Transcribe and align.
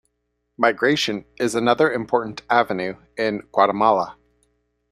Migration 0.57 1.25
is 1.37 1.53
another 1.53 1.91
important 1.93 2.41
avenue 2.49 2.95
in 3.19 3.43
Guatemala. 3.51 4.17